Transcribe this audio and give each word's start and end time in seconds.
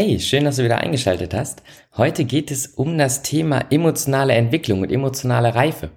Hey, 0.00 0.20
schön, 0.20 0.44
dass 0.44 0.54
du 0.54 0.62
wieder 0.62 0.78
eingeschaltet 0.78 1.34
hast. 1.34 1.64
Heute 1.96 2.24
geht 2.24 2.52
es 2.52 2.68
um 2.68 2.96
das 2.98 3.22
Thema 3.22 3.64
emotionale 3.70 4.32
Entwicklung 4.34 4.82
und 4.82 4.92
emotionale 4.92 5.56
Reife. 5.56 5.90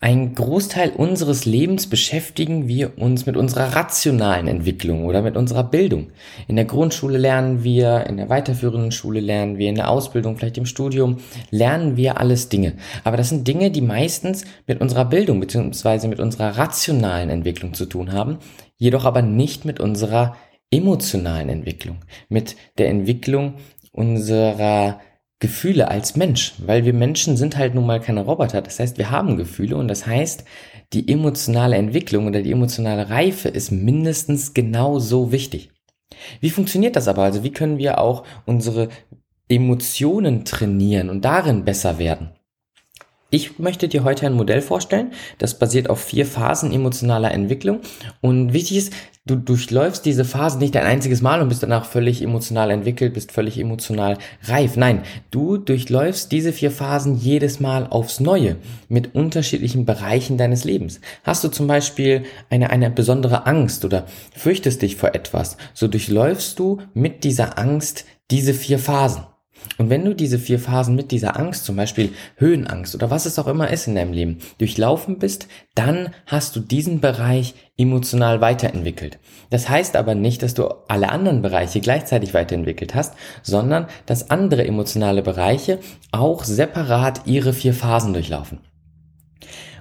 Ein 0.00 0.34
Großteil 0.34 0.92
unseres 0.96 1.44
Lebens 1.44 1.86
beschäftigen 1.86 2.66
wir 2.66 2.98
uns 2.98 3.26
mit 3.26 3.36
unserer 3.36 3.76
rationalen 3.76 4.48
Entwicklung 4.48 5.04
oder 5.04 5.20
mit 5.20 5.36
unserer 5.36 5.64
Bildung. 5.64 6.12
In 6.48 6.56
der 6.56 6.64
Grundschule 6.64 7.18
lernen 7.18 7.62
wir, 7.62 8.06
in 8.08 8.16
der 8.16 8.30
weiterführenden 8.30 8.90
Schule 8.90 9.20
lernen 9.20 9.58
wir, 9.58 9.68
in 9.68 9.74
der 9.74 9.90
Ausbildung, 9.90 10.38
vielleicht 10.38 10.56
im 10.56 10.64
Studium, 10.64 11.18
lernen 11.50 11.98
wir 11.98 12.18
alles 12.18 12.48
Dinge. 12.48 12.72
Aber 13.04 13.18
das 13.18 13.28
sind 13.28 13.46
Dinge, 13.46 13.70
die 13.70 13.82
meistens 13.82 14.46
mit 14.66 14.80
unserer 14.80 15.04
Bildung 15.04 15.40
bzw. 15.40 16.08
mit 16.08 16.20
unserer 16.20 16.56
rationalen 16.56 17.28
Entwicklung 17.28 17.74
zu 17.74 17.84
tun 17.84 18.12
haben, 18.12 18.38
jedoch 18.78 19.04
aber 19.04 19.20
nicht 19.20 19.66
mit 19.66 19.78
unserer 19.78 20.36
emotionalen 20.70 21.48
Entwicklung, 21.48 21.98
mit 22.28 22.56
der 22.78 22.88
Entwicklung 22.88 23.54
unserer 23.92 25.00
Gefühle 25.40 25.88
als 25.88 26.16
Mensch, 26.16 26.54
weil 26.58 26.84
wir 26.84 26.92
Menschen 26.92 27.36
sind 27.36 27.56
halt 27.56 27.74
nun 27.74 27.86
mal 27.86 28.00
keine 28.00 28.20
Roboter. 28.20 28.60
Das 28.60 28.78
heißt, 28.78 28.98
wir 28.98 29.10
haben 29.10 29.36
Gefühle 29.36 29.76
und 29.76 29.88
das 29.88 30.06
heißt, 30.06 30.44
die 30.92 31.10
emotionale 31.10 31.76
Entwicklung 31.76 32.26
oder 32.26 32.42
die 32.42 32.52
emotionale 32.52 33.08
Reife 33.08 33.48
ist 33.48 33.70
mindestens 33.70 34.52
genauso 34.52 35.32
wichtig. 35.32 35.70
Wie 36.40 36.50
funktioniert 36.50 36.94
das 36.94 37.08
aber? 37.08 37.22
Also 37.22 37.42
wie 37.42 37.52
können 37.52 37.78
wir 37.78 37.98
auch 37.98 38.24
unsere 38.44 38.88
Emotionen 39.48 40.44
trainieren 40.44 41.08
und 41.08 41.24
darin 41.24 41.64
besser 41.64 41.98
werden? 41.98 42.30
Ich 43.30 43.60
möchte 43.60 43.86
dir 43.86 44.02
heute 44.02 44.26
ein 44.26 44.32
Modell 44.34 44.60
vorstellen, 44.60 45.12
das 45.38 45.58
basiert 45.58 45.88
auf 45.88 46.00
vier 46.00 46.26
Phasen 46.26 46.72
emotionaler 46.72 47.30
Entwicklung. 47.30 47.80
Und 48.20 48.52
wichtig 48.52 48.76
ist, 48.76 48.92
du 49.30 49.36
durchläufst 49.36 50.04
diese 50.04 50.24
Phasen 50.24 50.58
nicht 50.58 50.76
ein 50.76 50.84
einziges 50.84 51.22
Mal 51.22 51.40
und 51.40 51.48
bist 51.48 51.62
danach 51.62 51.84
völlig 51.84 52.20
emotional 52.20 52.70
entwickelt, 52.70 53.14
bist 53.14 53.30
völlig 53.30 53.58
emotional 53.58 54.18
reif. 54.44 54.76
Nein, 54.76 55.02
du 55.30 55.56
durchläufst 55.56 56.32
diese 56.32 56.52
vier 56.52 56.72
Phasen 56.72 57.16
jedes 57.16 57.60
Mal 57.60 57.86
aufs 57.86 58.18
Neue 58.18 58.56
mit 58.88 59.14
unterschiedlichen 59.14 59.84
Bereichen 59.84 60.36
deines 60.36 60.64
Lebens. 60.64 61.00
Hast 61.22 61.44
du 61.44 61.48
zum 61.48 61.68
Beispiel 61.68 62.24
eine, 62.50 62.70
eine 62.70 62.90
besondere 62.90 63.46
Angst 63.46 63.84
oder 63.84 64.06
fürchtest 64.34 64.82
dich 64.82 64.96
vor 64.96 65.14
etwas, 65.14 65.56
so 65.74 65.86
durchläufst 65.86 66.58
du 66.58 66.78
mit 66.92 67.22
dieser 67.24 67.58
Angst 67.58 68.04
diese 68.30 68.54
vier 68.54 68.78
Phasen. 68.78 69.29
Und 69.78 69.88
wenn 69.88 70.04
du 70.04 70.14
diese 70.14 70.38
vier 70.38 70.58
Phasen 70.58 70.94
mit 70.94 71.10
dieser 71.10 71.38
Angst, 71.38 71.64
zum 71.64 71.76
Beispiel 71.76 72.10
Höhenangst 72.36 72.94
oder 72.94 73.10
was 73.10 73.24
es 73.24 73.38
auch 73.38 73.46
immer 73.46 73.70
ist 73.70 73.86
in 73.86 73.94
deinem 73.94 74.12
Leben, 74.12 74.38
durchlaufen 74.58 75.18
bist, 75.18 75.48
dann 75.74 76.10
hast 76.26 76.54
du 76.54 76.60
diesen 76.60 77.00
Bereich 77.00 77.54
emotional 77.78 78.40
weiterentwickelt. 78.40 79.18
Das 79.48 79.68
heißt 79.68 79.96
aber 79.96 80.14
nicht, 80.14 80.42
dass 80.42 80.54
du 80.54 80.68
alle 80.88 81.08
anderen 81.08 81.40
Bereiche 81.40 81.80
gleichzeitig 81.80 82.34
weiterentwickelt 82.34 82.94
hast, 82.94 83.14
sondern 83.42 83.86
dass 84.04 84.30
andere 84.30 84.66
emotionale 84.66 85.22
Bereiche 85.22 85.78
auch 86.12 86.44
separat 86.44 87.22
ihre 87.26 87.52
vier 87.54 87.72
Phasen 87.72 88.12
durchlaufen. 88.12 88.58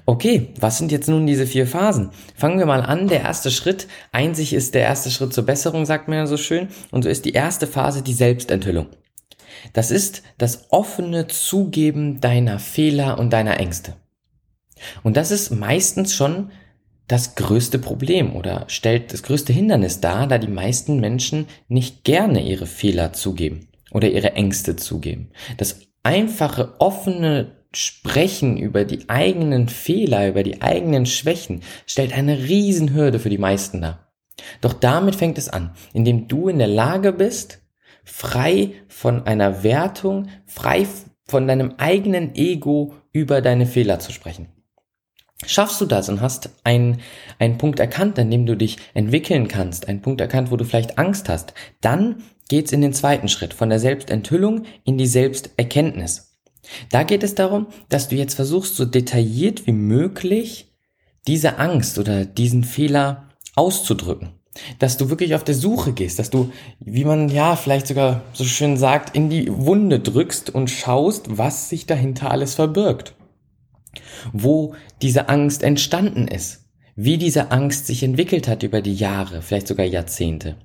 Okay, 0.05 0.53
was 0.59 0.79
sind 0.79 0.91
jetzt 0.91 1.07
nun 1.07 1.28
diese 1.28 1.45
vier 1.45 1.68
Phasen? 1.68 2.09
Fangen 2.35 2.57
wir 2.57 2.66
mal 2.66 2.81
an. 2.81 3.07
Der 3.09 3.22
erste 3.22 3.51
Schritt, 3.51 3.88
einzig 4.12 4.53
ist 4.53 4.73
der 4.73 4.81
erste 4.81 5.12
Schritt 5.12 5.34
zur 5.34 5.45
Besserung, 5.45 5.85
sagt 5.85 6.07
man 6.07 6.18
ja 6.18 6.25
so 6.25 6.35
schön. 6.35 6.69
Und 6.89 7.03
so 7.03 7.09
ist 7.09 7.25
die 7.25 7.34
erste 7.34 7.68
Phase 7.68 8.01
die 8.01 8.13
Selbstenthüllung. 8.13 8.88
Das 9.74 9.92
ist 9.92 10.24
das 10.38 10.72
offene 10.72 11.28
Zugeben 11.28 12.22
deiner 12.22 12.59
Fehler 12.59 13.20
und 13.20 13.31
deiner 13.31 13.59
Ängste. 13.59 13.96
Und 15.03 15.18
das 15.18 15.31
ist 15.31 15.52
meistens 15.52 16.14
schon 16.14 16.52
das 17.08 17.36
größte 17.36 17.80
Problem 17.80 18.36
oder 18.36 18.66
stellt 18.68 19.12
das 19.12 19.24
größte 19.24 19.52
Hindernis 19.52 20.00
dar, 20.00 20.28
da 20.28 20.38
die 20.38 20.48
meisten 20.48 21.00
Menschen 21.00 21.48
nicht 21.68 22.03
gerne 22.03 22.42
ihre 22.44 22.68
Fehler 22.68 23.14
zugeben 23.14 23.68
oder 23.92 24.09
ihre 24.09 24.34
Ängste 24.34 24.75
zugeben. 24.75 25.31
Das 25.58 25.80
einfache, 26.03 26.75
offene 26.80 27.58
Sprechen 27.74 28.58
über 28.58 28.86
die 28.86 29.09
eigenen 29.09 29.69
Fehler, 29.69 30.28
über 30.28 30.44
die 30.44 30.62
eigenen 30.62 31.06
Schwächen 31.06 31.62
stellt 31.86 32.14
eine 32.14 32.40
Riesenhürde 32.40 33.19
für 33.19 33.30
die 33.30 33.38
meisten 33.38 33.81
dar. 33.81 34.12
Doch 34.62 34.74
damit 34.74 35.16
fängt 35.16 35.38
es 35.38 35.50
an, 35.50 35.72
indem 35.94 36.28
du 36.28 36.48
in 36.48 36.59
der 36.59 36.68
Lage 36.68 37.12
bist, 37.12 37.59
frei 38.12 38.74
von 38.88 39.25
einer 39.28 39.64
Wertung, 39.64 40.28
frei 40.46 40.88
von 41.25 41.47
deinem 41.47 41.75
eigenen 41.78 42.36
Ego 42.36 42.96
über 43.12 43.42
deine 43.42 43.66
Fehler 43.66 44.00
zu 44.00 44.12
sprechen. 44.12 44.47
Schaffst 45.46 45.80
du 45.80 45.86
das 45.86 46.09
und 46.09 46.19
hast 46.19 46.50
einen, 46.66 47.00
einen 47.38 47.58
Punkt 47.58 47.80
erkannt, 47.80 48.19
an 48.19 48.30
dem 48.30 48.46
du 48.46 48.58
dich 48.58 48.78
entwickeln 48.94 49.48
kannst, 49.48 49.88
einen 49.88 50.02
Punkt 50.02 50.19
erkannt, 50.19 50.52
wo 50.52 50.58
du 50.58 50.66
vielleicht 50.66 50.98
Angst 50.98 51.30
hast, 51.30 51.53
dann 51.80 52.24
geht's 52.50 52.74
in 52.74 52.81
den 52.81 52.94
zweiten 52.94 53.30
Schritt 53.30 53.53
von 53.53 53.69
der 53.69 53.80
Selbstenthüllung 53.80 54.66
in 54.84 54.98
die 54.98 55.08
Selbsterkenntnis. 55.08 56.40
Da 56.92 57.03
geht 57.03 57.24
es 57.24 57.36
darum, 57.36 57.68
dass 57.88 58.09
du 58.09 58.16
jetzt 58.16 58.34
versuchst, 58.34 58.75
so 58.75 58.86
detailliert 58.86 59.66
wie 59.66 59.72
möglich 59.72 60.74
diese 61.25 61.58
Angst 61.58 62.00
oder 62.00 62.25
diesen 62.25 62.64
Fehler 62.64 63.30
auszudrücken 63.56 64.38
dass 64.80 64.98
du 64.98 65.10
wirklich 65.10 65.36
auf 65.36 65.44
der 65.44 65.56
Suche 65.56 65.94
gehst, 65.94 66.20
dass 66.20 66.30
du, 66.30 66.52
wie 66.80 67.06
man 67.06 67.30
ja 67.30 67.56
vielleicht 67.56 67.88
sogar 67.88 68.24
so 68.34 68.44
schön 68.44 68.78
sagt, 68.78 69.16
in 69.16 69.30
die 69.30 69.48
Wunde 69.50 70.00
drückst 70.00 70.50
und 70.50 70.70
schaust, 70.70 71.38
was 71.38 71.70
sich 71.70 71.86
dahinter 71.86 72.32
alles 72.32 72.56
verbirgt. 72.56 73.16
Wo 74.34 74.76
diese 75.02 75.30
Angst 75.30 75.64
entstanden 75.64 76.28
ist, 76.28 76.66
wie 76.96 77.18
diese 77.18 77.52
Angst 77.52 77.88
sich 77.88 78.04
entwickelt 78.04 78.48
hat 78.48 78.64
über 78.64 78.82
die 78.82 78.96
Jahre, 78.96 79.42
vielleicht 79.42 79.68
sogar 79.68 79.86
Jahrzehnte 79.86 80.56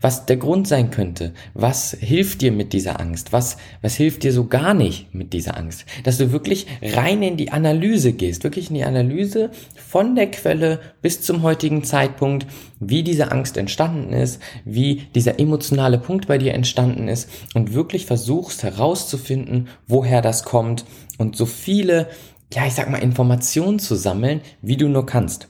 was 0.00 0.26
der 0.26 0.36
Grund 0.36 0.68
sein 0.68 0.90
könnte. 0.90 1.32
Was 1.54 1.96
hilft 1.98 2.40
dir 2.40 2.52
mit 2.52 2.72
dieser 2.72 3.00
Angst? 3.00 3.32
Was, 3.32 3.56
was 3.82 3.94
hilft 3.94 4.22
dir 4.22 4.32
so 4.32 4.46
gar 4.46 4.74
nicht 4.74 5.14
mit 5.14 5.32
dieser 5.32 5.56
Angst? 5.56 5.84
Dass 6.04 6.18
du 6.18 6.32
wirklich 6.32 6.66
rein 6.82 7.22
in 7.22 7.36
die 7.36 7.52
Analyse 7.52 8.12
gehst, 8.12 8.44
wirklich 8.44 8.68
in 8.70 8.76
die 8.76 8.84
Analyse 8.84 9.50
von 9.74 10.14
der 10.14 10.30
Quelle 10.30 10.80
bis 11.02 11.22
zum 11.22 11.42
heutigen 11.42 11.84
Zeitpunkt, 11.84 12.46
wie 12.80 13.02
diese 13.02 13.32
Angst 13.32 13.56
entstanden 13.56 14.12
ist, 14.12 14.40
wie 14.64 15.02
dieser 15.14 15.38
emotionale 15.38 15.98
Punkt 15.98 16.26
bei 16.26 16.38
dir 16.38 16.54
entstanden 16.54 17.08
ist 17.08 17.28
und 17.54 17.74
wirklich 17.74 18.06
versuchst 18.06 18.62
herauszufinden, 18.62 19.68
woher 19.86 20.22
das 20.22 20.44
kommt 20.44 20.84
und 21.18 21.36
so 21.36 21.46
viele 21.46 22.08
ja, 22.52 22.66
ich 22.66 22.74
sag 22.74 22.88
mal, 22.88 22.98
Informationen 22.98 23.80
zu 23.80 23.96
sammeln, 23.96 24.40
wie 24.62 24.76
du 24.76 24.88
nur 24.88 25.06
kannst 25.06 25.48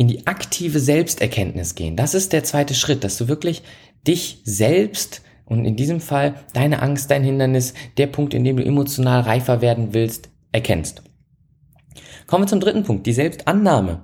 in 0.00 0.08
die 0.08 0.26
aktive 0.26 0.80
Selbsterkenntnis 0.80 1.74
gehen. 1.74 1.94
Das 1.94 2.14
ist 2.14 2.32
der 2.32 2.42
zweite 2.42 2.72
Schritt, 2.72 3.04
dass 3.04 3.18
du 3.18 3.28
wirklich 3.28 3.62
dich 4.08 4.40
selbst 4.44 5.20
und 5.44 5.66
in 5.66 5.76
diesem 5.76 6.00
Fall 6.00 6.36
deine 6.54 6.80
Angst, 6.80 7.10
dein 7.10 7.22
Hindernis, 7.22 7.74
der 7.98 8.06
Punkt, 8.06 8.32
in 8.32 8.42
dem 8.42 8.56
du 8.56 8.64
emotional 8.64 9.20
reifer 9.20 9.60
werden 9.60 9.92
willst, 9.92 10.30
erkennst. 10.52 11.02
Kommen 12.26 12.44
wir 12.44 12.48
zum 12.48 12.60
dritten 12.60 12.82
Punkt, 12.82 13.06
die 13.06 13.12
Selbstannahme. 13.12 14.00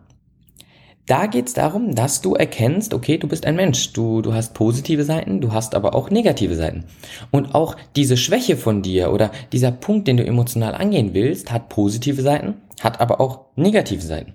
Da 1.06 1.24
geht 1.28 1.46
es 1.46 1.54
darum, 1.54 1.94
dass 1.94 2.20
du 2.20 2.34
erkennst, 2.34 2.92
okay, 2.92 3.16
du 3.16 3.26
bist 3.26 3.46
ein 3.46 3.56
Mensch, 3.56 3.94
du, 3.94 4.20
du 4.20 4.34
hast 4.34 4.52
positive 4.52 5.04
Seiten, 5.04 5.40
du 5.40 5.54
hast 5.54 5.74
aber 5.74 5.94
auch 5.94 6.10
negative 6.10 6.56
Seiten. 6.56 6.84
Und 7.30 7.54
auch 7.54 7.74
diese 7.97 8.18
Schwäche 8.18 8.59
von 8.59 8.82
dir 8.82 9.12
oder 9.12 9.30
dieser 9.50 9.71
Punkt, 9.71 10.09
den 10.09 10.18
du 10.18 10.26
emotional 10.26 10.74
angehen 10.74 11.15
willst, 11.15 11.50
hat 11.50 11.71
positive 11.71 12.21
Seiten, 12.21 12.56
hat 12.82 13.00
aber 13.00 13.18
auch 13.18 13.47
negative 13.56 14.03
Seiten. 14.03 14.34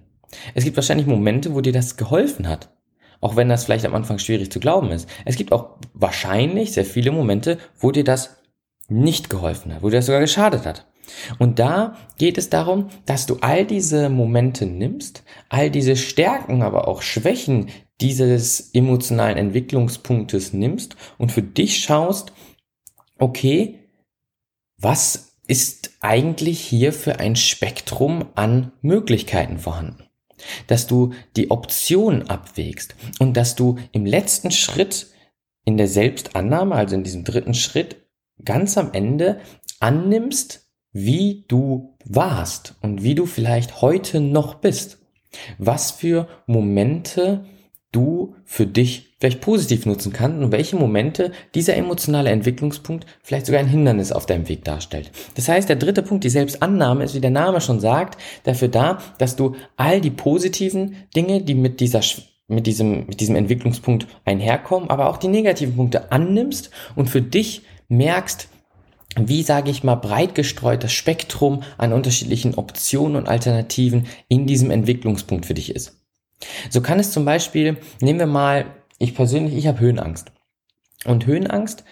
Es 0.54 0.64
gibt 0.64 0.78
wahrscheinlich 0.78 1.08
Momente, 1.08 1.54
wo 1.54 1.62
dir 1.62 1.74
das 1.74 1.98
geholfen 1.98 2.48
hat. 2.48 2.70
Auch 3.20 3.36
wenn 3.36 3.50
das 3.50 3.66
vielleicht 3.66 3.86
am 3.86 3.94
Anfang 3.94 4.18
schwierig 4.18 4.52
zu 4.52 4.60
glauben 4.60 4.92
ist. 4.92 5.08
Es 5.26 5.36
gibt 5.36 5.52
auch 5.52 5.78
wahrscheinlich 5.94 6.72
sehr 6.72 6.86
viele 6.86 7.12
Momente, 7.12 7.60
wo 7.78 7.92
dir 7.92 8.04
das 8.04 8.38
nicht 8.88 9.30
geholfen 9.30 9.74
hat, 9.74 9.84
wo 9.84 9.90
dir 9.90 9.98
das 9.98 10.08
sogar 10.08 10.22
geschadet 10.22 10.66
hat. 10.66 10.88
Und 11.40 11.60
da 11.60 11.96
geht 12.18 12.38
es 12.38 12.50
darum, 12.50 12.90
dass 13.06 13.26
du 13.26 13.38
all 13.42 13.66
diese 13.66 14.10
Momente 14.10 14.66
nimmst, 14.66 15.24
all 15.50 15.70
diese 15.70 15.96
Stärken, 15.96 16.62
aber 16.62 16.88
auch 16.88 17.02
Schwächen 17.02 17.70
dieses 18.00 18.72
emotionalen 18.74 19.38
Entwicklungspunktes 19.38 20.54
nimmst 20.54 20.96
und 21.18 21.32
für 21.32 21.44
dich 21.44 21.80
schaust, 21.80 22.34
okay, 23.20 23.80
was 24.78 25.38
ist 25.48 25.98
eigentlich 26.02 26.60
hier 26.60 26.94
für 26.94 27.20
ein 27.20 27.36
Spektrum 27.36 28.26
an 28.36 28.72
Möglichkeiten 28.82 29.60
vorhanden? 29.60 30.11
Dass 30.68 30.88
du 30.88 31.14
die 31.36 31.52
Option 31.52 32.24
abwägst 32.24 32.96
und 33.20 33.38
dass 33.38 33.56
du 33.56 33.78
im 33.92 34.06
letzten 34.06 34.52
Schritt 34.52 35.08
in 35.66 35.78
der 35.78 35.88
Selbstannahme, 35.88 36.76
also 36.76 36.96
in 36.96 37.04
diesem 37.04 37.24
dritten 37.24 37.54
Schritt, 37.54 37.98
ganz 38.44 38.78
am 38.78 38.94
Ende 38.94 39.40
annimmst, 39.80 40.70
wie 40.92 41.46
du 41.48 41.98
warst 42.04 42.76
und 42.82 43.04
wie 43.04 43.16
du 43.16 43.26
vielleicht 43.26 43.82
heute 43.82 44.20
noch 44.20 44.56
bist. 44.56 45.00
Was 45.58 45.92
für 45.92 46.28
Momente 46.46 47.46
du 47.92 48.36
für 48.44 48.68
dich 48.68 49.11
vielleicht 49.22 49.40
positiv 49.40 49.86
nutzen 49.86 50.12
kannst 50.12 50.44
und 50.44 50.52
welche 50.52 50.76
Momente 50.76 51.32
dieser 51.54 51.78
emotionale 51.78 52.32
Entwicklungspunkt 52.32 53.06
vielleicht 53.22 53.46
sogar 53.46 53.62
ein 53.62 53.68
Hindernis 53.68 54.12
auf 54.12 54.26
deinem 54.26 54.50
Weg 54.50 54.66
darstellt. 54.66 55.12
Das 55.36 55.48
heißt, 55.48 55.70
der 55.70 55.76
dritte 55.76 56.02
Punkt, 56.02 56.24
die 56.24 56.30
Selbstannahme, 56.30 57.04
ist, 57.04 57.14
wie 57.14 57.22
der 57.22 57.30
Name 57.30 57.62
schon 57.62 57.80
sagt, 57.80 58.20
dafür 58.44 58.68
da, 58.68 58.98
dass 59.20 59.36
du 59.36 59.56
all 59.78 60.02
die 60.02 60.10
positiven 60.10 60.96
Dinge, 61.16 61.42
die 61.44 61.54
mit 61.54 61.80
dieser 61.80 62.02
mit 62.48 62.68
diesem, 62.68 63.06
mit 63.06 63.22
diesem 63.22 63.36
Entwicklungspunkt 63.38 64.08
einherkommen, 64.26 64.90
aber 64.90 65.10
auch 65.10 65.18
die 65.18 65.30
negativen 65.30 65.78
Punkte 65.78 66.12
annimmst 66.12 66.70
und 66.98 67.10
für 67.10 67.22
dich 67.22 67.62
merkst, 67.88 68.50
wie 69.16 69.44
sage 69.44 69.72
ich 69.72 69.86
mal 69.86 69.96
breit 69.96 70.36
gestreut 70.36 70.84
das 70.84 70.92
Spektrum 70.92 71.64
an 71.78 71.94
unterschiedlichen 71.94 72.56
Optionen 72.56 73.16
und 73.16 73.30
Alternativen 73.30 74.08
in 74.28 74.48
diesem 74.48 74.70
Entwicklungspunkt 74.70 75.46
für 75.46 75.54
dich 75.54 75.74
ist. 75.74 76.02
So 76.70 76.82
kann 76.82 77.00
es 77.00 77.12
zum 77.12 77.24
Beispiel, 77.24 77.78
nehmen 78.02 78.20
wir 78.20 78.26
mal, 78.26 78.66
ich 79.02 79.16
persönlich, 79.16 79.56
ich 79.56 79.68
habe 79.68 79.80
Höhenangst. 79.80 80.32
Und 81.06 81.26
Höhenangst 81.26 81.84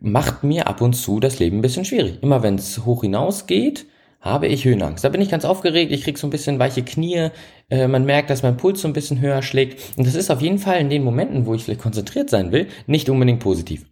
macht 0.00 0.44
mir 0.44 0.66
ab 0.66 0.80
und 0.80 0.94
zu 0.94 1.20
das 1.20 1.38
Leben 1.38 1.58
ein 1.58 1.62
bisschen 1.62 1.84
schwierig. 1.84 2.22
Immer 2.22 2.42
wenn 2.42 2.54
es 2.54 2.84
hoch 2.84 3.02
hinaus 3.02 3.46
geht, 3.46 3.86
habe 4.20 4.46
ich 4.46 4.64
Höhenangst. 4.64 5.04
Da 5.04 5.10
bin 5.10 5.20
ich 5.20 5.30
ganz 5.30 5.44
aufgeregt, 5.44 5.92
ich 5.92 6.02
krieg 6.02 6.16
so 6.16 6.26
ein 6.26 6.30
bisschen 6.30 6.58
weiche 6.58 6.82
Knie, 6.82 7.28
äh, 7.68 7.88
man 7.88 8.06
merkt, 8.06 8.30
dass 8.30 8.42
mein 8.42 8.56
Puls 8.56 8.80
so 8.80 8.88
ein 8.88 8.94
bisschen 8.94 9.20
höher 9.20 9.42
schlägt. 9.42 9.98
Und 9.98 10.06
das 10.06 10.14
ist 10.14 10.30
auf 10.30 10.40
jeden 10.40 10.58
Fall 10.58 10.80
in 10.80 10.88
den 10.88 11.04
Momenten, 11.04 11.44
wo 11.44 11.54
ich 11.54 11.64
vielleicht 11.64 11.82
konzentriert 11.82 12.30
sein 12.30 12.50
will, 12.50 12.68
nicht 12.86 13.10
unbedingt 13.10 13.40
positiv. 13.40 13.84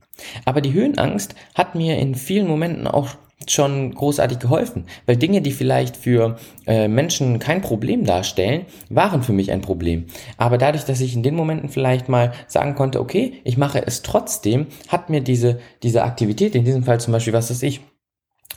Aber 0.44 0.61
die 0.61 0.73
Höhenangst 0.73 1.35
hat 1.55 1.75
mir 1.75 1.99
in 1.99 2.14
vielen 2.14 2.47
Momenten 2.47 2.87
auch 2.87 3.11
schon 3.50 3.94
großartig 3.94 4.39
geholfen, 4.39 4.87
weil 5.06 5.17
Dinge, 5.17 5.43
die 5.43 5.53
vielleicht 5.53 5.97
für 5.97 6.37
äh, 6.67 6.89
Menschen 6.89 7.39
kein 7.39 7.62
Problem 7.62 8.05
darstellen, 8.05 8.67
waren 8.89 9.23
für 9.23 9.33
mich 9.33 9.50
ein 9.53 9.61
Problem. 9.61 10.06
Aber 10.37 10.59
dadurch, 10.59 10.85
dass 10.85 11.00
ich 11.00 11.15
in 11.15 11.23
den 11.23 11.35
Momenten 11.35 11.69
vielleicht 11.69 12.09
mal 12.09 12.33
sagen 12.47 12.75
konnte, 12.75 13.00
okay, 13.00 13.35
ich 13.44 13.56
mache 13.56 13.87
es 13.87 14.03
trotzdem, 14.03 14.67
hat 14.89 15.11
mir 15.11 15.21
diese, 15.21 15.59
diese 15.83 16.05
Aktivität, 16.05 16.55
in 16.55 16.65
diesem 16.65 16.85
Fall 16.85 17.00
zum 17.00 17.12
Beispiel, 17.12 17.33
was 17.33 17.50
ist 17.50 17.62
ich, 17.62 17.81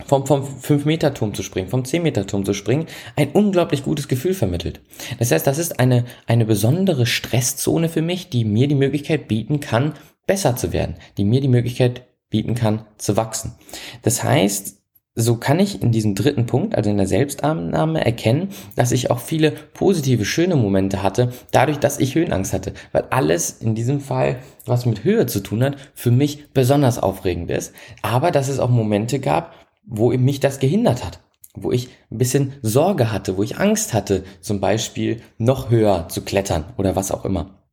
vom, 0.06 0.26
vom 0.26 0.44
5-Meter-Turm 0.44 1.34
zu 1.34 1.42
springen, 1.42 1.70
vom 1.70 1.84
10-Meter-Turm 1.84 2.44
zu 2.44 2.54
springen, 2.54 2.88
ein 3.16 3.30
unglaublich 3.32 3.84
gutes 3.84 4.08
Gefühl 4.08 4.34
vermittelt. 4.34 4.82
Das 5.20 5.32
heißt, 5.32 5.48
das 5.48 5.58
ist 5.58 5.80
eine, 5.80 6.06
eine 6.28 6.46
besondere 6.46 7.06
Stresszone 7.06 7.88
für 7.88 8.02
mich, 8.02 8.30
die 8.30 8.44
mir 8.44 8.68
die 8.68 8.76
Möglichkeit 8.76 9.28
bieten 9.28 9.62
kann, 9.62 9.94
besser 10.28 10.56
zu 10.56 10.74
werden, 10.74 10.96
die 11.18 11.24
mir 11.24 11.40
die 11.40 11.48
Möglichkeit 11.48 12.04
bieten 12.30 12.56
kann, 12.56 12.86
zu 12.98 13.18
wachsen. 13.18 13.56
Das 14.02 14.24
heißt, 14.24 14.78
so 15.18 15.38
kann 15.38 15.60
ich 15.60 15.82
in 15.82 15.94
diesem 15.94 16.14
dritten 16.14 16.46
Punkt, 16.46 16.76
also 16.76 16.90
in 16.90 16.98
der 16.98 17.08
Selbstannahme, 17.08 18.04
erkennen, 18.06 18.50
dass 18.76 18.92
ich 18.92 19.10
auch 19.10 19.20
viele 19.20 19.52
positive, 19.52 20.26
schöne 20.26 20.58
Momente 20.58 21.02
hatte, 21.02 21.32
dadurch, 21.52 21.80
dass 21.80 22.00
ich 22.00 22.16
Höhenangst 22.16 22.52
hatte. 22.52 22.74
Weil 22.92 23.06
alles 23.12 23.50
in 23.50 23.76
diesem 23.76 24.02
Fall, 24.02 24.40
was 24.66 24.86
mit 24.86 25.06
Höhe 25.06 25.26
zu 25.26 25.40
tun 25.40 25.64
hat, 25.64 25.78
für 25.94 26.12
mich 26.12 26.52
besonders 26.52 27.00
aufregend 27.00 27.50
ist. 27.50 27.74
Aber 28.02 28.32
dass 28.32 28.50
es 28.50 28.60
auch 28.60 28.70
Momente 28.70 29.20
gab, 29.20 29.54
wo 29.86 30.10
mich 30.12 30.42
das 30.42 30.60
gehindert 30.60 31.06
hat. 31.06 31.22
Wo 31.54 31.72
ich 31.72 31.88
ein 32.12 32.18
bisschen 32.18 32.54
Sorge 32.62 33.14
hatte, 33.14 33.38
wo 33.38 33.44
ich 33.44 33.58
Angst 33.58 33.94
hatte, 33.94 34.26
zum 34.42 34.60
Beispiel 34.60 35.22
noch 35.38 35.70
höher 35.70 36.10
zu 36.10 36.24
klettern 36.24 36.66
oder 36.76 36.98
was 36.98 37.14
auch 37.14 37.24
immer. 37.24 37.65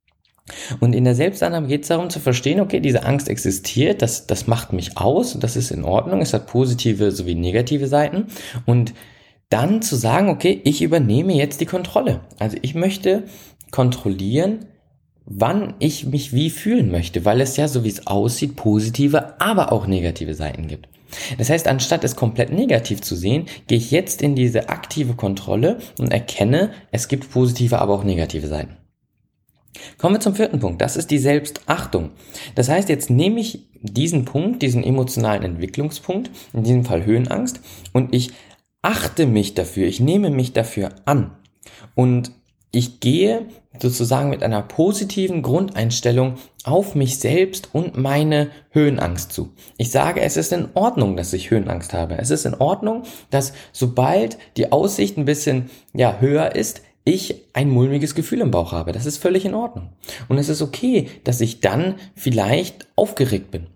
Und 0.80 0.94
in 0.94 1.04
der 1.04 1.14
Selbstannahme 1.14 1.68
geht 1.68 1.82
es 1.82 1.88
darum 1.88 2.10
zu 2.10 2.18
verstehen, 2.18 2.60
okay, 2.60 2.80
diese 2.80 3.04
Angst 3.04 3.28
existiert, 3.28 4.02
das, 4.02 4.26
das 4.26 4.46
macht 4.46 4.72
mich 4.72 4.98
aus, 4.98 5.38
das 5.38 5.56
ist 5.56 5.70
in 5.70 5.84
Ordnung, 5.84 6.20
es 6.20 6.34
hat 6.34 6.46
positive 6.46 7.12
sowie 7.12 7.34
negative 7.34 7.86
Seiten. 7.86 8.26
Und 8.66 8.92
dann 9.48 9.82
zu 9.82 9.96
sagen, 9.96 10.30
okay, 10.30 10.60
ich 10.64 10.82
übernehme 10.82 11.34
jetzt 11.34 11.60
die 11.60 11.66
Kontrolle. 11.66 12.20
Also 12.38 12.56
ich 12.62 12.74
möchte 12.74 13.24
kontrollieren, 13.70 14.66
wann 15.24 15.74
ich 15.78 16.06
mich 16.06 16.32
wie 16.32 16.50
fühlen 16.50 16.90
möchte, 16.90 17.24
weil 17.24 17.40
es 17.40 17.56
ja, 17.56 17.68
so 17.68 17.84
wie 17.84 17.88
es 17.88 18.06
aussieht, 18.06 18.56
positive, 18.56 19.40
aber 19.40 19.72
auch 19.72 19.86
negative 19.86 20.34
Seiten 20.34 20.66
gibt. 20.68 20.88
Das 21.38 21.50
heißt, 21.50 21.68
anstatt 21.68 22.04
es 22.04 22.16
komplett 22.16 22.50
negativ 22.50 23.02
zu 23.02 23.14
sehen, 23.14 23.46
gehe 23.66 23.78
ich 23.78 23.90
jetzt 23.90 24.22
in 24.22 24.34
diese 24.34 24.70
aktive 24.70 25.14
Kontrolle 25.14 25.78
und 25.98 26.10
erkenne, 26.10 26.70
es 26.90 27.08
gibt 27.08 27.30
positive, 27.30 27.78
aber 27.78 27.92
auch 27.92 28.04
negative 28.04 28.46
Seiten. 28.46 28.76
Kommen 29.98 30.16
wir 30.16 30.20
zum 30.20 30.34
vierten 30.34 30.60
Punkt. 30.60 30.80
Das 30.80 30.96
ist 30.96 31.10
die 31.10 31.18
Selbstachtung. 31.18 32.10
Das 32.54 32.68
heißt, 32.68 32.88
jetzt 32.88 33.10
nehme 33.10 33.40
ich 33.40 33.68
diesen 33.80 34.24
Punkt, 34.24 34.62
diesen 34.62 34.84
emotionalen 34.84 35.42
Entwicklungspunkt, 35.42 36.30
in 36.52 36.62
diesem 36.62 36.84
Fall 36.84 37.04
Höhenangst, 37.04 37.60
und 37.92 38.14
ich 38.14 38.32
achte 38.82 39.26
mich 39.26 39.54
dafür, 39.54 39.86
ich 39.86 40.00
nehme 40.00 40.30
mich 40.30 40.52
dafür 40.52 40.90
an. 41.04 41.32
Und 41.94 42.32
ich 42.72 43.00
gehe 43.00 43.46
sozusagen 43.78 44.30
mit 44.30 44.42
einer 44.42 44.62
positiven 44.62 45.42
Grundeinstellung 45.42 46.34
auf 46.64 46.94
mich 46.94 47.18
selbst 47.18 47.68
und 47.72 47.98
meine 47.98 48.50
Höhenangst 48.70 49.32
zu. 49.32 49.50
Ich 49.76 49.90
sage, 49.90 50.22
es 50.22 50.36
ist 50.36 50.52
in 50.52 50.68
Ordnung, 50.74 51.16
dass 51.16 51.32
ich 51.32 51.50
Höhenangst 51.50 51.92
habe. 51.92 52.16
Es 52.18 52.30
ist 52.30 52.46
in 52.46 52.54
Ordnung, 52.54 53.02
dass 53.30 53.52
sobald 53.72 54.38
die 54.56 54.72
Aussicht 54.72 55.18
ein 55.18 55.26
bisschen 55.26 55.70
ja, 55.92 56.18
höher 56.20 56.54
ist, 56.54 56.82
ich 57.04 57.42
ein 57.52 57.68
mulmiges 57.68 58.14
Gefühl 58.14 58.40
im 58.40 58.50
Bauch 58.50 58.72
habe. 58.72 58.92
Das 58.92 59.06
ist 59.06 59.18
völlig 59.18 59.44
in 59.44 59.54
Ordnung. 59.54 59.90
Und 60.28 60.38
es 60.38 60.48
ist 60.48 60.62
okay, 60.62 61.08
dass 61.24 61.40
ich 61.40 61.60
dann 61.60 61.96
vielleicht 62.14 62.86
aufgeregt 62.96 63.50
bin. 63.50 63.66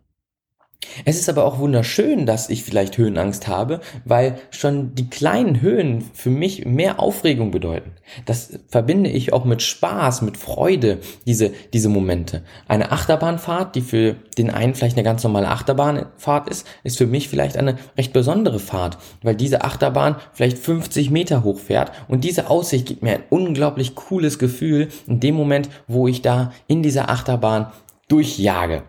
Es 1.05 1.19
ist 1.19 1.29
aber 1.29 1.45
auch 1.45 1.59
wunderschön, 1.59 2.27
dass 2.27 2.49
ich 2.49 2.65
vielleicht 2.65 2.99
Höhenangst 2.99 3.49
habe, 3.49 3.81
weil 4.05 4.39
schon 4.51 4.95
die 4.95 5.09
kleinen 5.11 5.61
Höhen 5.61 6.05
für 6.13 6.31
mich 6.31 6.65
mehr 6.65 7.01
Aufregung 7.01 7.51
bedeuten. 7.51 7.93
Das 8.25 8.59
verbinde 8.69 9.11
ich 9.11 9.33
auch 9.33 9.45
mit 9.45 9.63
Spaß, 9.63 10.23
mit 10.23 10.37
Freude, 10.37 10.99
diese, 11.27 11.51
diese 11.73 11.89
Momente. 11.89 12.43
Eine 12.69 12.93
Achterbahnfahrt, 12.93 13.75
die 13.75 13.81
für 13.81 14.17
den 14.39 14.51
einen 14.51 14.75
vielleicht 14.75 14.97
eine 14.97 15.05
ganz 15.05 15.23
normale 15.25 15.49
Achterbahnfahrt 15.49 16.49
ist, 16.49 16.67
ist 16.85 16.99
für 16.99 17.07
mich 17.07 17.29
vielleicht 17.29 17.57
eine 17.57 17.77
recht 17.97 18.13
besondere 18.13 18.59
Fahrt, 18.59 18.99
weil 19.23 19.35
diese 19.35 19.65
Achterbahn 19.65 20.17
vielleicht 20.33 20.59
50 20.59 21.11
Meter 21.11 21.45
hoch 21.45 21.59
fährt 21.59 21.93
und 22.09 22.25
diese 22.25 22.51
Aussicht 22.51 22.87
gibt 22.87 23.03
mir 23.03 23.13
ein 23.13 23.23
unglaublich 23.31 23.95
cooles 23.95 24.39
Gefühl 24.39 24.89
in 25.07 25.21
dem 25.21 25.35
Moment, 25.35 25.69
wo 25.87 26.09
ich 26.09 26.23
da 26.23 26.53
in 26.67 26.83
dieser 26.83 27.11
Achterbahn 27.11 27.73
durchjage. 28.09 28.83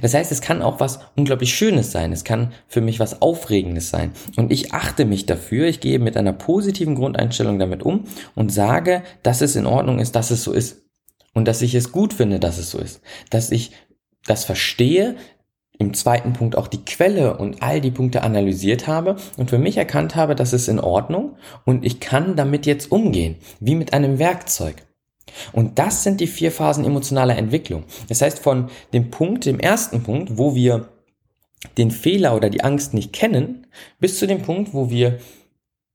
Das 0.00 0.14
heißt, 0.14 0.30
es 0.30 0.40
kann 0.40 0.62
auch 0.62 0.80
was 0.80 1.00
unglaublich 1.16 1.54
Schönes 1.54 1.90
sein. 1.90 2.12
Es 2.12 2.24
kann 2.24 2.52
für 2.68 2.80
mich 2.80 3.00
was 3.00 3.22
Aufregendes 3.22 3.90
sein. 3.90 4.12
Und 4.36 4.52
ich 4.52 4.72
achte 4.72 5.04
mich 5.04 5.26
dafür. 5.26 5.66
Ich 5.66 5.80
gehe 5.80 5.98
mit 5.98 6.16
einer 6.16 6.32
positiven 6.32 6.94
Grundeinstellung 6.94 7.58
damit 7.58 7.82
um 7.82 8.04
und 8.34 8.52
sage, 8.52 9.02
dass 9.22 9.40
es 9.40 9.56
in 9.56 9.66
Ordnung 9.66 9.98
ist, 9.98 10.14
dass 10.14 10.30
es 10.30 10.44
so 10.44 10.52
ist. 10.52 10.82
Und 11.32 11.48
dass 11.48 11.62
ich 11.62 11.74
es 11.74 11.90
gut 11.90 12.14
finde, 12.14 12.38
dass 12.38 12.58
es 12.58 12.70
so 12.70 12.78
ist. 12.78 13.00
Dass 13.30 13.50
ich 13.50 13.72
das 14.24 14.44
verstehe, 14.44 15.16
im 15.78 15.92
zweiten 15.92 16.32
Punkt 16.32 16.56
auch 16.56 16.68
die 16.68 16.84
Quelle 16.84 17.36
und 17.36 17.62
all 17.62 17.80
die 17.80 17.90
Punkte 17.90 18.22
analysiert 18.22 18.86
habe 18.86 19.16
und 19.36 19.50
für 19.50 19.58
mich 19.58 19.76
erkannt 19.76 20.14
habe, 20.14 20.36
dass 20.36 20.52
es 20.52 20.68
in 20.68 20.78
Ordnung 20.78 21.36
und 21.64 21.84
ich 21.84 21.98
kann 21.98 22.36
damit 22.36 22.64
jetzt 22.64 22.92
umgehen, 22.92 23.36
wie 23.58 23.74
mit 23.74 23.92
einem 23.92 24.20
Werkzeug. 24.20 24.76
Und 25.52 25.78
das 25.78 26.02
sind 26.02 26.20
die 26.20 26.26
vier 26.26 26.50
Phasen 26.50 26.84
emotionaler 26.84 27.36
Entwicklung. 27.36 27.84
Das 28.08 28.22
heißt, 28.22 28.38
von 28.38 28.70
dem 28.92 29.10
Punkt, 29.10 29.46
dem 29.46 29.60
ersten 29.60 30.02
Punkt, 30.02 30.38
wo 30.38 30.54
wir 30.54 30.88
den 31.78 31.90
Fehler 31.90 32.36
oder 32.36 32.50
die 32.50 32.62
Angst 32.62 32.94
nicht 32.94 33.12
kennen, 33.12 33.66
bis 33.98 34.18
zu 34.18 34.26
dem 34.26 34.42
Punkt, 34.42 34.74
wo 34.74 34.90
wir 34.90 35.18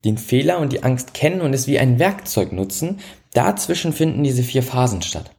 den 0.04 0.18
Fehler 0.18 0.58
und 0.58 0.72
die 0.72 0.82
Angst 0.82 1.14
kennen 1.14 1.40
und 1.40 1.52
es 1.52 1.66
wie 1.66 1.78
ein 1.78 1.98
Werkzeug 1.98 2.52
nutzen, 2.52 2.98
dazwischen 3.34 3.92
finden 3.92 4.24
diese 4.24 4.42
vier 4.42 4.62
Phasen 4.62 5.02
statt. 5.02 5.30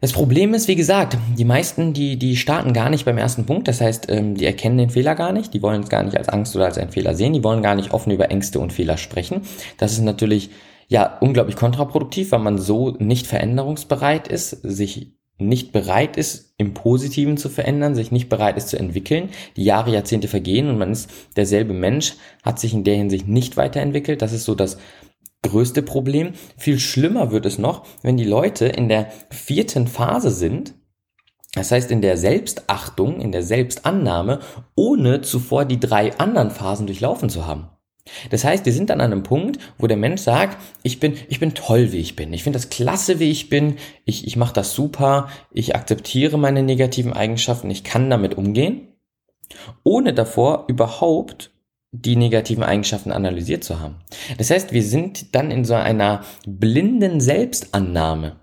Das 0.00 0.12
Problem 0.12 0.52
ist, 0.52 0.66
wie 0.66 0.74
gesagt, 0.74 1.16
die 1.38 1.44
meisten, 1.44 1.92
die, 1.92 2.18
die 2.18 2.36
starten 2.36 2.72
gar 2.72 2.90
nicht 2.90 3.04
beim 3.04 3.18
ersten 3.18 3.46
Punkt. 3.46 3.68
Das 3.68 3.80
heißt, 3.80 4.06
ähm, 4.08 4.34
die 4.34 4.44
erkennen 4.44 4.76
den 4.76 4.90
Fehler 4.90 5.14
gar 5.14 5.30
nicht. 5.30 5.54
Die 5.54 5.62
wollen 5.62 5.84
es 5.84 5.88
gar 5.88 6.02
nicht 6.02 6.16
als 6.18 6.28
Angst 6.28 6.56
oder 6.56 6.64
als 6.64 6.76
einen 6.76 6.90
Fehler 6.90 7.14
sehen. 7.14 7.32
Die 7.32 7.44
wollen 7.44 7.62
gar 7.62 7.76
nicht 7.76 7.94
offen 7.94 8.10
über 8.10 8.28
Ängste 8.28 8.58
und 8.58 8.72
Fehler 8.72 8.96
sprechen. 8.96 9.42
Das 9.78 9.92
ist 9.92 10.00
natürlich 10.00 10.50
ja 10.88 11.18
unglaublich 11.20 11.56
kontraproduktiv, 11.56 12.32
weil 12.32 12.40
man 12.40 12.58
so 12.58 12.96
nicht 12.98 13.26
veränderungsbereit 13.26 14.28
ist, 14.28 14.50
sich 14.50 15.16
nicht 15.38 15.72
bereit 15.72 16.16
ist, 16.16 16.54
im 16.58 16.74
Positiven 16.74 17.36
zu 17.36 17.48
verändern, 17.48 17.94
sich 17.94 18.12
nicht 18.12 18.28
bereit 18.28 18.56
ist 18.56 18.68
zu 18.68 18.78
entwickeln. 18.78 19.30
Die 19.56 19.64
Jahre, 19.64 19.92
Jahrzehnte 19.92 20.28
vergehen 20.28 20.68
und 20.68 20.78
man 20.78 20.92
ist 20.92 21.10
derselbe 21.36 21.72
Mensch, 21.72 22.14
hat 22.42 22.60
sich 22.60 22.74
in 22.74 22.84
der 22.84 22.96
Hinsicht 22.96 23.28
nicht 23.28 23.56
weiterentwickelt. 23.56 24.22
Das 24.22 24.32
ist 24.32 24.44
so 24.44 24.54
das 24.54 24.78
größte 25.42 25.82
Problem. 25.82 26.32
Viel 26.56 26.78
schlimmer 26.78 27.32
wird 27.32 27.46
es 27.46 27.58
noch, 27.58 27.84
wenn 28.02 28.16
die 28.16 28.24
Leute 28.24 28.66
in 28.66 28.88
der 28.88 29.10
vierten 29.30 29.88
Phase 29.88 30.30
sind, 30.30 30.74
das 31.54 31.70
heißt 31.70 31.90
in 31.90 32.00
der 32.00 32.16
Selbstachtung, 32.16 33.20
in 33.20 33.32
der 33.32 33.42
Selbstannahme, 33.42 34.40
ohne 34.74 35.20
zuvor 35.20 35.64
die 35.64 35.80
drei 35.80 36.16
anderen 36.18 36.50
Phasen 36.50 36.86
durchlaufen 36.86 37.28
zu 37.28 37.46
haben. 37.46 37.68
Das 38.30 38.44
heißt, 38.44 38.66
wir 38.66 38.72
sind 38.72 38.90
dann 38.90 39.00
an 39.00 39.12
einem 39.12 39.22
Punkt, 39.22 39.58
wo 39.78 39.86
der 39.86 39.96
Mensch 39.96 40.22
sagt, 40.22 40.58
ich 40.82 40.98
bin, 40.98 41.16
ich 41.28 41.38
bin 41.38 41.54
toll, 41.54 41.92
wie 41.92 41.98
ich 41.98 42.16
bin. 42.16 42.32
Ich 42.32 42.42
finde 42.42 42.58
das 42.58 42.68
klasse, 42.68 43.20
wie 43.20 43.30
ich 43.30 43.48
bin. 43.48 43.76
Ich, 44.04 44.26
ich 44.26 44.36
mache 44.36 44.54
das 44.54 44.74
super. 44.74 45.28
Ich 45.52 45.76
akzeptiere 45.76 46.38
meine 46.38 46.62
negativen 46.62 47.12
Eigenschaften. 47.12 47.70
Ich 47.70 47.84
kann 47.84 48.10
damit 48.10 48.36
umgehen, 48.36 48.88
ohne 49.84 50.14
davor 50.14 50.64
überhaupt 50.68 51.52
die 51.92 52.16
negativen 52.16 52.64
Eigenschaften 52.64 53.12
analysiert 53.12 53.64
zu 53.64 53.78
haben. 53.78 53.96
Das 54.38 54.50
heißt, 54.50 54.72
wir 54.72 54.82
sind 54.82 55.34
dann 55.34 55.50
in 55.50 55.64
so 55.64 55.74
einer 55.74 56.24
blinden 56.46 57.20
Selbstannahme, 57.20 58.36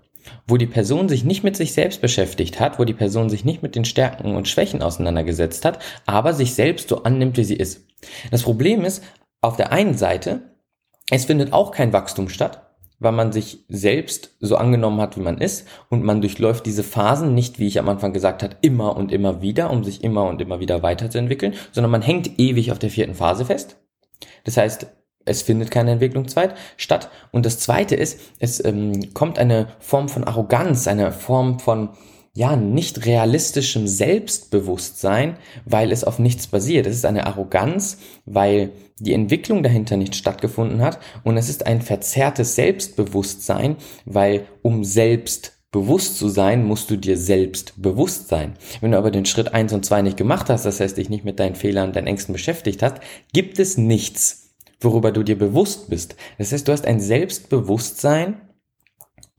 wo 0.46 0.56
die 0.56 0.68
Person 0.68 1.08
sich 1.08 1.24
nicht 1.24 1.42
mit 1.42 1.56
sich 1.56 1.72
selbst 1.72 2.00
beschäftigt 2.00 2.60
hat, 2.60 2.78
wo 2.78 2.84
die 2.84 2.94
Person 2.94 3.28
sich 3.28 3.44
nicht 3.44 3.62
mit 3.62 3.74
den 3.74 3.84
Stärken 3.84 4.36
und 4.36 4.46
Schwächen 4.46 4.82
auseinandergesetzt 4.82 5.64
hat, 5.64 5.80
aber 6.06 6.32
sich 6.32 6.54
selbst 6.54 6.88
so 6.88 7.02
annimmt, 7.02 7.36
wie 7.36 7.44
sie 7.44 7.56
ist. 7.56 7.86
Das 8.30 8.44
Problem 8.44 8.84
ist, 8.84 9.02
auf 9.40 9.56
der 9.56 9.72
einen 9.72 9.96
Seite, 9.96 10.56
es 11.10 11.24
findet 11.24 11.52
auch 11.52 11.72
kein 11.72 11.92
Wachstum 11.92 12.28
statt, 12.28 12.70
weil 12.98 13.12
man 13.12 13.32
sich 13.32 13.64
selbst 13.68 14.36
so 14.40 14.56
angenommen 14.56 15.00
hat, 15.00 15.16
wie 15.16 15.22
man 15.22 15.38
ist 15.38 15.66
und 15.88 16.04
man 16.04 16.20
durchläuft 16.20 16.66
diese 16.66 16.84
Phasen 16.84 17.34
nicht, 17.34 17.58
wie 17.58 17.66
ich 17.66 17.78
am 17.78 17.88
Anfang 17.88 18.12
gesagt 18.12 18.42
habe, 18.42 18.56
immer 18.60 18.96
und 18.96 19.10
immer 19.10 19.40
wieder, 19.40 19.70
um 19.70 19.82
sich 19.82 20.04
immer 20.04 20.24
und 20.26 20.40
immer 20.40 20.60
wieder 20.60 20.82
weiterzuentwickeln, 20.82 21.54
sondern 21.72 21.90
man 21.90 22.02
hängt 22.02 22.38
ewig 22.38 22.70
auf 22.70 22.78
der 22.78 22.90
vierten 22.90 23.14
Phase 23.14 23.46
fest. 23.46 23.76
Das 24.44 24.56
heißt, 24.56 24.86
es 25.24 25.42
findet 25.42 25.70
keine 25.70 25.92
Entwicklung 25.92 26.28
zweit 26.28 26.54
statt. 26.76 27.10
Und 27.30 27.46
das 27.46 27.58
zweite 27.58 27.94
ist, 27.94 28.20
es 28.38 28.62
ähm, 28.64 29.14
kommt 29.14 29.38
eine 29.38 29.68
Form 29.78 30.08
von 30.08 30.24
Arroganz, 30.24 30.86
eine 30.86 31.12
Form 31.12 31.58
von 31.58 31.90
ja, 32.32 32.54
nicht 32.54 33.06
realistischem 33.06 33.88
Selbstbewusstsein, 33.88 35.36
weil 35.64 35.90
es 35.90 36.04
auf 36.04 36.18
nichts 36.18 36.46
basiert. 36.46 36.86
Es 36.86 36.96
ist 36.96 37.04
eine 37.04 37.26
Arroganz, 37.26 37.98
weil 38.24 38.72
die 39.00 39.14
Entwicklung 39.14 39.62
dahinter 39.62 39.96
nicht 39.96 40.14
stattgefunden 40.14 40.80
hat 40.80 40.98
und 41.24 41.36
es 41.36 41.48
ist 41.48 41.66
ein 41.66 41.82
verzerrtes 41.82 42.54
Selbstbewusstsein, 42.54 43.76
weil 44.04 44.46
um 44.62 44.84
selbst 44.84 45.60
bewusst 45.72 46.18
zu 46.18 46.28
sein, 46.28 46.64
musst 46.64 46.90
du 46.90 46.96
dir 46.96 47.16
selbst 47.16 47.80
bewusst 47.80 48.28
sein. 48.28 48.54
Wenn 48.80 48.90
du 48.90 48.98
aber 48.98 49.10
den 49.10 49.24
Schritt 49.24 49.54
eins 49.54 49.72
und 49.72 49.84
zwei 49.84 50.02
nicht 50.02 50.16
gemacht 50.16 50.50
hast, 50.50 50.66
das 50.66 50.80
heißt 50.80 50.96
dich 50.96 51.08
nicht 51.08 51.24
mit 51.24 51.38
deinen 51.38 51.54
Fehlern, 51.54 51.92
deinen 51.92 52.08
Ängsten 52.08 52.32
beschäftigt 52.32 52.82
hast, 52.82 52.96
gibt 53.32 53.58
es 53.58 53.76
nichts, 53.76 54.50
worüber 54.80 55.12
du 55.12 55.22
dir 55.22 55.38
bewusst 55.38 55.88
bist. 55.88 56.16
Das 56.38 56.52
heißt, 56.52 56.66
du 56.66 56.72
hast 56.72 56.86
ein 56.86 57.00
Selbstbewusstsein, 57.00 58.40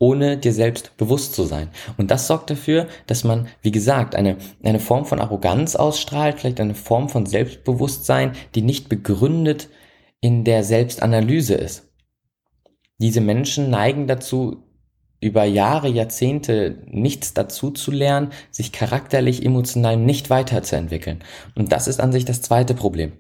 ohne 0.01 0.35
dir 0.35 0.51
selbst 0.51 0.97
bewusst 0.97 1.35
zu 1.35 1.43
sein. 1.43 1.69
Und 1.97 2.09
das 2.09 2.25
sorgt 2.25 2.49
dafür, 2.49 2.87
dass 3.05 3.23
man, 3.23 3.47
wie 3.61 3.71
gesagt, 3.71 4.15
eine, 4.15 4.37
eine 4.63 4.79
Form 4.79 5.05
von 5.05 5.19
Arroganz 5.19 5.75
ausstrahlt, 5.75 6.39
vielleicht 6.39 6.59
eine 6.59 6.73
Form 6.73 7.07
von 7.07 7.27
Selbstbewusstsein, 7.27 8.31
die 8.55 8.63
nicht 8.63 8.89
begründet 8.89 9.69
in 10.19 10.43
der 10.43 10.63
Selbstanalyse 10.63 11.53
ist. 11.53 11.91
Diese 12.97 13.21
Menschen 13.21 13.69
neigen 13.69 14.07
dazu, 14.07 14.63
über 15.19 15.43
Jahre, 15.43 15.87
Jahrzehnte 15.87 16.79
nichts 16.87 17.35
dazu 17.35 17.69
zu 17.69 17.91
lernen, 17.91 18.31
sich 18.49 18.71
charakterlich, 18.71 19.45
emotional 19.45 19.97
nicht 19.97 20.31
weiterzuentwickeln. 20.31 21.23
Und 21.53 21.71
das 21.71 21.87
ist 21.87 21.99
an 21.99 22.11
sich 22.11 22.25
das 22.25 22.41
zweite 22.41 22.73
Problem. 22.73 23.11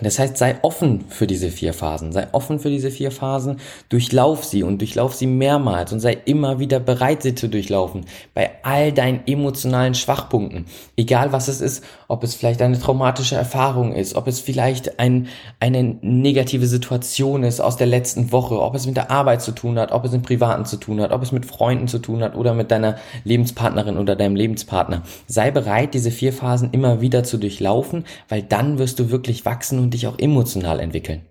Das 0.00 0.18
heißt, 0.18 0.36
sei 0.36 0.56
offen 0.62 1.04
für 1.08 1.28
diese 1.28 1.50
vier 1.50 1.72
Phasen, 1.72 2.10
sei 2.10 2.26
offen 2.32 2.58
für 2.58 2.68
diese 2.68 2.90
vier 2.90 3.12
Phasen, 3.12 3.58
durchlauf 3.90 4.44
sie 4.44 4.64
und 4.64 4.80
durchlauf 4.80 5.14
sie 5.14 5.28
mehrmals 5.28 5.92
und 5.92 6.00
sei 6.00 6.18
immer 6.24 6.58
wieder 6.58 6.80
bereit, 6.80 7.22
sie 7.22 7.36
zu 7.36 7.48
durchlaufen. 7.48 8.04
Bei 8.34 8.50
all 8.64 8.90
deinen 8.90 9.20
emotionalen 9.26 9.94
Schwachpunkten. 9.94 10.66
Egal 10.96 11.30
was 11.30 11.46
es 11.46 11.60
ist, 11.60 11.84
ob 12.08 12.24
es 12.24 12.34
vielleicht 12.34 12.60
eine 12.60 12.80
traumatische 12.80 13.36
Erfahrung 13.36 13.92
ist, 13.92 14.16
ob 14.16 14.26
es 14.26 14.40
vielleicht 14.40 14.98
ein, 14.98 15.28
eine 15.60 15.96
negative 16.02 16.66
Situation 16.66 17.44
ist 17.44 17.60
aus 17.60 17.76
der 17.76 17.86
letzten 17.86 18.32
Woche, 18.32 18.60
ob 18.60 18.74
es 18.74 18.86
mit 18.86 18.96
der 18.96 19.12
Arbeit 19.12 19.42
zu 19.42 19.52
tun 19.52 19.78
hat, 19.78 19.92
ob 19.92 20.04
es 20.04 20.12
im 20.12 20.22
Privaten 20.22 20.64
zu 20.64 20.76
tun 20.76 21.00
hat, 21.00 21.12
ob 21.12 21.22
es 21.22 21.30
mit 21.30 21.46
Freunden 21.46 21.86
zu 21.86 22.00
tun 22.00 22.20
hat 22.24 22.34
oder 22.34 22.54
mit 22.54 22.72
deiner 22.72 22.96
Lebenspartnerin 23.22 23.96
oder 23.96 24.16
deinem 24.16 24.34
Lebenspartner. 24.34 25.02
Sei 25.28 25.52
bereit, 25.52 25.94
diese 25.94 26.10
vier 26.10 26.32
Phasen 26.32 26.70
immer 26.72 27.00
wieder 27.00 27.22
zu 27.22 27.38
durchlaufen, 27.38 28.04
weil 28.28 28.42
dann 28.42 28.78
wirst 28.78 28.98
du 28.98 29.10
wirklich 29.10 29.44
wachsen 29.44 29.83
und 29.84 29.94
dich 29.94 30.06
auch 30.06 30.18
emotional 30.18 30.80
entwickeln. 30.80 31.22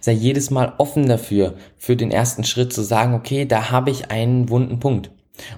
Sei 0.00 0.12
jedes 0.12 0.50
Mal 0.50 0.74
offen 0.78 1.08
dafür, 1.08 1.54
für 1.76 1.96
den 1.96 2.10
ersten 2.10 2.44
Schritt 2.44 2.72
zu 2.72 2.82
sagen, 2.82 3.14
okay, 3.14 3.44
da 3.46 3.70
habe 3.70 3.90
ich 3.90 4.10
einen 4.10 4.48
wunden 4.48 4.78
Punkt. 4.78 5.10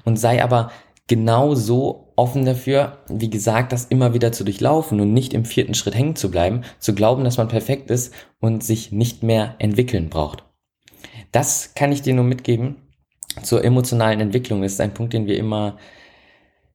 Und 0.04 0.18
sei 0.18 0.42
aber 0.42 0.70
genauso 1.06 2.12
offen 2.16 2.44
dafür, 2.44 2.98
wie 3.08 3.30
gesagt, 3.30 3.72
das 3.72 3.84
immer 3.86 4.14
wieder 4.14 4.32
zu 4.32 4.44
durchlaufen 4.44 5.00
und 5.00 5.12
nicht 5.12 5.34
im 5.34 5.44
vierten 5.44 5.74
Schritt 5.74 5.94
hängen 5.94 6.16
zu 6.16 6.30
bleiben, 6.30 6.62
zu 6.78 6.94
glauben, 6.94 7.24
dass 7.24 7.36
man 7.36 7.48
perfekt 7.48 7.90
ist 7.90 8.12
und 8.40 8.64
sich 8.64 8.90
nicht 8.90 9.22
mehr 9.22 9.54
entwickeln 9.58 10.08
braucht. 10.08 10.44
Das 11.32 11.74
kann 11.74 11.92
ich 11.92 12.02
dir 12.02 12.14
nur 12.14 12.24
mitgeben 12.24 12.76
zur 13.42 13.62
emotionalen 13.64 14.20
Entwicklung. 14.20 14.62
Das 14.62 14.72
ist 14.72 14.80
ein 14.80 14.94
Punkt, 14.94 15.12
den 15.12 15.26
wir 15.26 15.36
immer 15.36 15.76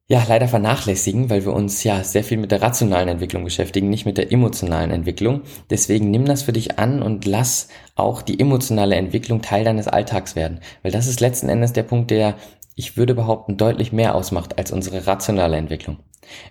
ja, 0.08 0.22
leider 0.28 0.48
vernachlässigen, 0.48 1.30
weil 1.30 1.44
wir 1.44 1.52
uns 1.52 1.84
ja 1.84 2.02
sehr 2.04 2.24
viel 2.24 2.36
mit 2.36 2.50
der 2.50 2.60
rationalen 2.60 3.08
Entwicklung 3.08 3.44
beschäftigen, 3.44 3.88
nicht 3.88 4.04
mit 4.04 4.18
der 4.18 4.32
emotionalen 4.32 4.90
Entwicklung. 4.90 5.42
Deswegen 5.70 6.10
nimm 6.10 6.24
das 6.24 6.42
für 6.42 6.52
dich 6.52 6.78
an 6.78 7.02
und 7.02 7.24
lass 7.24 7.68
auch 7.94 8.20
die 8.20 8.38
emotionale 8.38 8.96
Entwicklung 8.96 9.42
Teil 9.42 9.64
deines 9.64 9.88
Alltags 9.88 10.36
werden, 10.36 10.60
weil 10.82 10.92
das 10.92 11.06
ist 11.06 11.20
letzten 11.20 11.48
Endes 11.48 11.72
der 11.72 11.84
Punkt, 11.84 12.10
der, 12.10 12.34
ich 12.74 12.96
würde 12.96 13.14
behaupten, 13.14 13.56
deutlich 13.56 13.92
mehr 13.92 14.14
ausmacht 14.14 14.58
als 14.58 14.72
unsere 14.72 15.06
rationale 15.06 15.56
Entwicklung. 15.56 15.98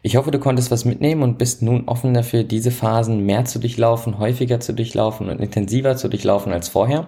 Ich 0.02 0.16
hoffe, 0.16 0.32
du 0.32 0.40
konntest 0.40 0.72
was 0.72 0.86
mitnehmen 0.86 1.24
und 1.24 1.38
bist 1.38 1.62
nun 1.62 1.88
offen 1.88 2.14
dafür, 2.14 2.44
diese 2.44 2.72
Phasen 2.72 3.26
mehr 3.26 3.46
zu 3.46 3.60
durchlaufen, 3.60 4.20
häufiger 4.20 4.60
zu 4.60 4.74
durchlaufen 4.74 5.30
und 5.30 5.40
intensiver 5.40 5.96
zu 5.98 6.08
durchlaufen 6.08 6.52
als 6.52 6.70
vorher, 6.70 7.08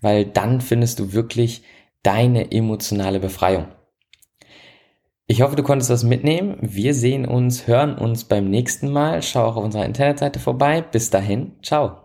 weil 0.00 0.24
dann 0.24 0.60
findest 0.60 0.98
du 0.98 1.12
wirklich 1.12 1.62
deine 2.02 2.52
emotionale 2.52 3.20
Befreiung. 3.20 3.66
Ich 5.26 5.40
hoffe, 5.40 5.56
du 5.56 5.62
konntest 5.62 5.90
was 5.90 6.04
mitnehmen. 6.04 6.58
Wir 6.60 6.92
sehen 6.92 7.24
uns, 7.26 7.66
hören 7.66 7.96
uns 7.96 8.24
beim 8.24 8.50
nächsten 8.50 8.90
Mal. 8.90 9.22
Schau 9.22 9.44
auch 9.44 9.56
auf 9.56 9.64
unserer 9.64 9.86
Internetseite 9.86 10.38
vorbei. 10.38 10.82
Bis 10.82 11.08
dahin, 11.08 11.52
ciao. 11.62 12.03